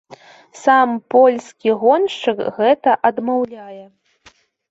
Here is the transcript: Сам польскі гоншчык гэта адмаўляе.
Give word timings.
Сам 0.59 0.93
польскі 1.13 1.69
гоншчык 1.83 2.41
гэта 2.57 2.97
адмаўляе. 3.09 3.83